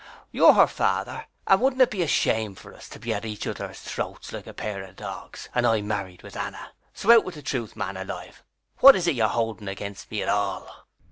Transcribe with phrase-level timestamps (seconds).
[0.31, 3.45] You're her father, and wouldn't it be a shame for us to be at each
[3.45, 6.71] other's throats like a pair of dogs, and I married with Anna.
[6.91, 8.41] So out with the truth, man alive.
[8.79, 10.87] What is it you're holding against me at all?